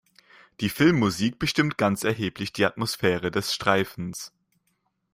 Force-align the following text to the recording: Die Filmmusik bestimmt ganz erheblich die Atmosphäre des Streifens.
Die 0.61 0.69
Filmmusik 0.69 1.37
bestimmt 1.37 1.77
ganz 1.77 2.03
erheblich 2.03 2.51
die 2.51 2.65
Atmosphäre 2.65 3.29
des 3.29 3.53
Streifens. 3.53 4.33